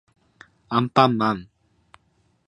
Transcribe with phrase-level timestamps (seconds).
[0.69, 1.47] アンパンマン